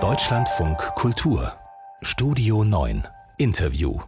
[0.00, 1.52] Deutschlandfunk Kultur
[2.02, 3.06] Studio 9
[3.38, 4.00] Interview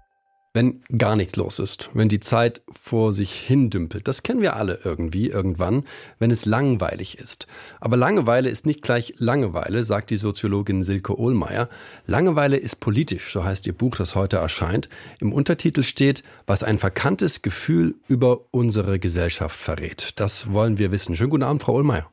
[0.54, 4.08] wenn gar nichts los ist, wenn die Zeit vor sich hin dümpelt.
[4.08, 5.84] Das kennen wir alle irgendwie, irgendwann,
[6.18, 7.46] wenn es langweilig ist.
[7.78, 11.68] Aber Langeweile ist nicht gleich Langeweile, sagt die Soziologin Silke Ohlmeier.
[12.06, 14.88] Langeweile ist politisch, so heißt ihr Buch, das heute erscheint.
[15.20, 20.12] Im Untertitel steht, was ein verkanntes Gefühl über unsere Gesellschaft verrät.
[20.16, 21.16] Das wollen wir wissen.
[21.16, 22.10] Schönen guten Abend, Frau Ohlmeier.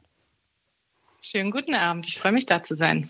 [1.25, 3.09] Schönen guten Abend, ich freue mich da zu sein.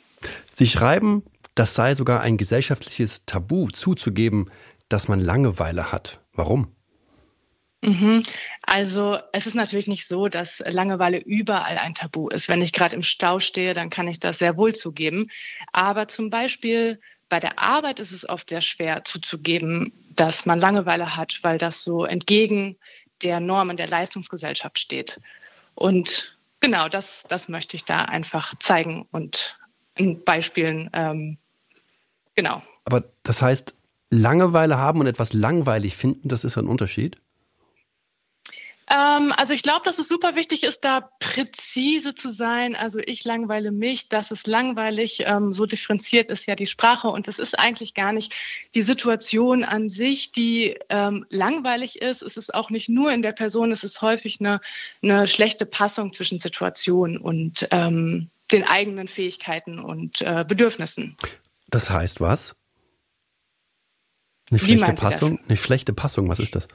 [0.53, 1.23] Sie schreiben,
[1.55, 4.51] das sei sogar ein gesellschaftliches Tabu zuzugeben,
[4.87, 6.21] dass man Langeweile hat.
[6.31, 6.67] Warum?
[7.81, 8.23] Mhm.
[8.61, 12.49] Also es ist natürlich nicht so, dass Langeweile überall ein Tabu ist.
[12.49, 15.31] Wenn ich gerade im Stau stehe, dann kann ich das sehr wohl zugeben.
[15.71, 21.15] Aber zum Beispiel bei der Arbeit ist es oft sehr schwer zuzugeben, dass man Langeweile
[21.15, 22.77] hat, weil das so entgegen
[23.23, 25.19] der Normen der Leistungsgesellschaft steht.
[25.73, 26.32] Und
[26.63, 29.59] genau das, das möchte ich da einfach zeigen und
[29.95, 31.37] in Beispielen, ähm,
[32.35, 32.63] genau.
[32.85, 33.75] Aber das heißt,
[34.09, 37.17] Langeweile haben und etwas langweilig finden, das ist ein Unterschied?
[38.93, 42.75] Ähm, also ich glaube, dass es super wichtig ist, da präzise zu sein.
[42.75, 47.27] Also ich langweile mich, dass es langweilig, ähm, so differenziert ist ja die Sprache und
[47.27, 48.35] es ist eigentlich gar nicht
[48.75, 52.21] die Situation an sich, die ähm, langweilig ist.
[52.21, 54.61] Es ist auch nicht nur in der Person, es ist häufig eine,
[55.01, 61.15] eine schlechte Passung zwischen Situation und ähm, den eigenen Fähigkeiten und äh, Bedürfnissen.
[61.67, 62.55] Das heißt was?
[64.51, 65.39] Eine schlechte Passung?
[65.47, 66.67] Eine schlechte Passung, was ist das?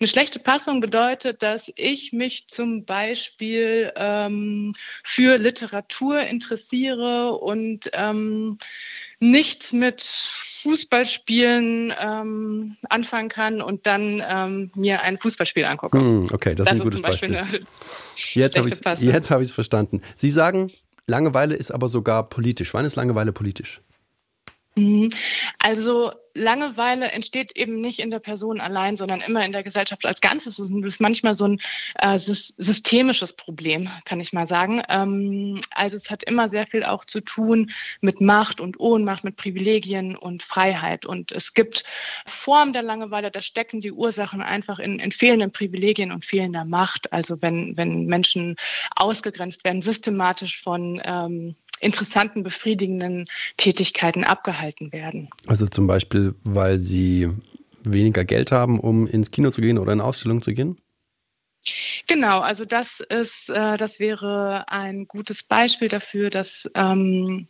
[0.00, 4.72] Eine schlechte Passung bedeutet, dass ich mich zum Beispiel ähm,
[5.02, 8.58] für Literatur interessiere und ähm,
[9.20, 15.98] nichts mit Fußballspielen ähm, anfangen kann und dann ähm, mir ein Fußballspiel angucke.
[15.98, 17.42] Hm, okay, das, das ist ein gutes Beispiel.
[18.16, 20.02] Jetzt habe ich es hab verstanden.
[20.16, 20.70] Sie sagen,
[21.06, 22.72] Langeweile ist aber sogar politisch.
[22.72, 23.82] Wann ist Langeweile politisch?
[25.64, 30.20] Also Langeweile entsteht eben nicht in der Person allein, sondern immer in der Gesellschaft als
[30.20, 30.58] Ganzes.
[30.58, 31.60] Das ist manchmal so ein
[32.00, 34.82] äh, systemisches Problem, kann ich mal sagen.
[34.90, 37.70] Ähm, also es hat immer sehr viel auch zu tun
[38.02, 41.06] mit Macht und Ohnmacht, mit Privilegien und Freiheit.
[41.06, 41.84] Und es gibt
[42.26, 47.10] Formen der Langeweile, da stecken die Ursachen einfach in, in fehlenden Privilegien und fehlender Macht.
[47.10, 48.56] Also wenn, wenn Menschen
[48.96, 55.28] ausgegrenzt werden, systematisch von ähm, interessanten, befriedigenden Tätigkeiten abgehalten werden.
[55.46, 57.30] Also zum Beispiel, weil sie
[57.84, 60.76] weniger Geld haben, um ins Kino zu gehen oder in Ausstellungen zu gehen?
[62.06, 67.48] Genau, also das ist, äh, das wäre ein gutes Beispiel dafür, dass ähm,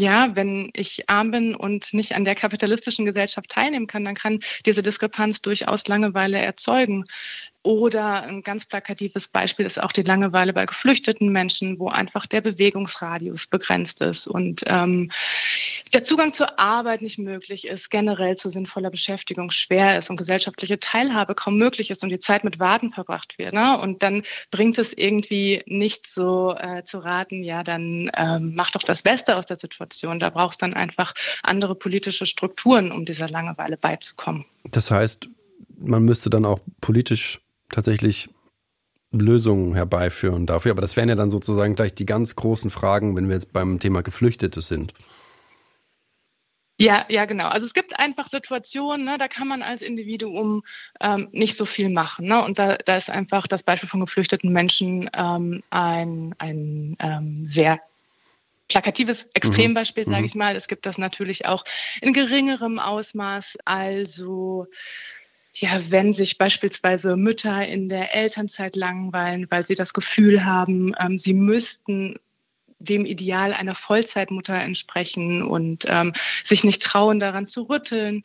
[0.00, 4.40] ja, wenn ich arm bin und nicht an der kapitalistischen Gesellschaft teilnehmen kann, dann kann
[4.66, 7.04] diese Diskrepanz durchaus Langeweile erzeugen.
[7.66, 12.40] Oder ein ganz plakatives Beispiel ist auch die Langeweile bei geflüchteten Menschen, wo einfach der
[12.40, 15.10] Bewegungsradius begrenzt ist und ähm,
[15.92, 20.78] der Zugang zur Arbeit nicht möglich ist, generell zu sinnvoller Beschäftigung schwer ist und gesellschaftliche
[20.78, 23.52] Teilhabe kaum möglich ist und die Zeit mit Warten verbracht wird.
[23.52, 23.76] Ne?
[23.80, 24.22] Und dann
[24.52, 29.34] bringt es irgendwie nicht so äh, zu raten, ja, dann ähm, mach doch das Beste
[29.34, 30.20] aus der Situation.
[30.20, 34.44] Da brauchst dann einfach andere politische Strukturen, um dieser Langeweile beizukommen.
[34.70, 35.28] Das heißt,
[35.78, 37.40] man müsste dann auch politisch
[37.70, 38.28] tatsächlich
[39.12, 40.72] Lösungen herbeiführen dafür.
[40.72, 43.78] Aber das wären ja dann sozusagen gleich die ganz großen Fragen, wenn wir jetzt beim
[43.78, 44.92] Thema Geflüchtete sind.
[46.78, 47.48] Ja, ja, genau.
[47.48, 50.62] Also es gibt einfach Situationen, ne, da kann man als Individuum
[51.00, 52.26] ähm, nicht so viel machen.
[52.26, 52.44] Ne?
[52.44, 57.80] Und da, da ist einfach das Beispiel von geflüchteten Menschen ähm, ein, ein ähm, sehr
[58.68, 60.10] plakatives Extrembeispiel, mhm.
[60.10, 60.26] sage mhm.
[60.26, 60.56] ich mal.
[60.56, 61.64] Es gibt das natürlich auch
[62.02, 63.56] in geringerem Ausmaß.
[63.64, 64.66] Also
[65.58, 71.18] ja, wenn sich beispielsweise Mütter in der Elternzeit langweilen, weil sie das Gefühl haben, ähm,
[71.18, 72.16] sie müssten
[72.78, 76.12] dem Ideal einer Vollzeitmutter entsprechen und ähm,
[76.44, 78.22] sich nicht trauen, daran zu rütteln.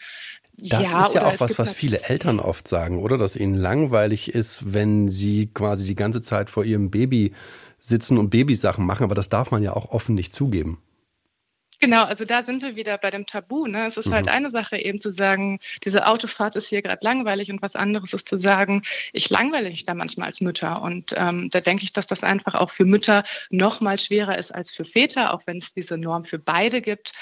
[0.57, 3.17] Das ja, ist ja auch was, was viele Eltern oft sagen, oder?
[3.17, 7.31] Dass ihnen langweilig ist, wenn sie quasi die ganze Zeit vor ihrem Baby
[7.79, 10.79] sitzen und Babysachen machen, aber das darf man ja auch offen nicht zugeben.
[11.83, 13.65] Genau, also da sind wir wieder bei dem Tabu.
[13.65, 13.87] Ne?
[13.87, 14.29] Es ist halt mhm.
[14.29, 18.13] halt eine Sache eben zu sagen, diese Autofahrt ist hier gerade langweilig und was anderes
[18.13, 18.83] ist zu sagen,
[19.13, 20.83] ich langweile mich da manchmal als Mütter.
[20.83, 24.53] Und ähm, da denke ich, dass das einfach auch für Mütter noch mal schwerer ist
[24.53, 27.13] als für Väter, auch wenn es diese Norm für beide gibt.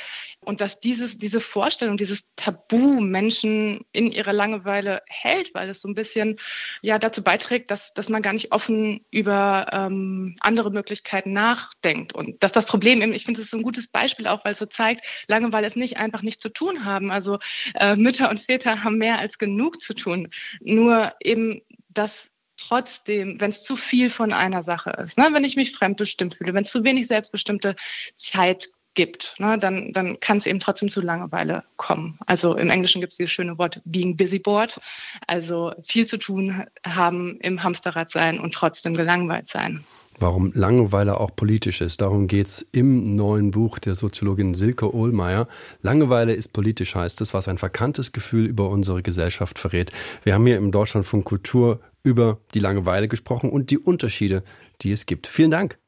[0.45, 5.89] Und dass dieses, diese Vorstellung, dieses Tabu Menschen in ihrer Langeweile hält, weil es so
[5.89, 6.37] ein bisschen
[6.81, 12.13] ja dazu beiträgt, dass, dass man gar nicht offen über ähm, andere Möglichkeiten nachdenkt.
[12.13, 14.59] Und dass das Problem eben, ich finde, es ist ein gutes Beispiel auch, weil es
[14.59, 17.11] so zeigt, Langeweile ist nicht einfach nichts zu tun haben.
[17.11, 17.37] Also
[17.75, 20.29] äh, Mütter und Väter haben mehr als genug zu tun.
[20.61, 25.55] Nur eben, dass trotzdem, wenn es zu viel von einer Sache ist, ne, wenn ich
[25.55, 27.75] mich fremdbestimmt fühle, wenn es zu wenig selbstbestimmte
[28.15, 28.69] Zeit
[28.99, 32.19] gibt, ne, dann, dann kann es eben trotzdem zu Langeweile kommen.
[32.25, 34.77] Also im Englischen gibt es dieses schöne Wort being busy bored,
[35.25, 39.85] also viel zu tun haben, im Hamsterrad sein und trotzdem gelangweilt sein
[40.21, 42.01] warum Langeweile auch politisch ist.
[42.01, 45.47] Darum geht es im neuen Buch der Soziologin Silke Ohlmeier.
[45.81, 49.93] Langeweile ist politisch, heißt es, was ein verkanntes Gefühl über unsere Gesellschaft verrät.
[50.25, 54.43] Wir haben hier im Deutschland von Kultur über die Langeweile gesprochen und die Unterschiede,
[54.81, 55.25] die es gibt.
[55.25, 55.79] Vielen Dank.